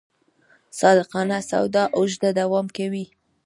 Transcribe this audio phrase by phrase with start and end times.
[0.79, 3.05] صادقانه سودا اوږده دوام کوي.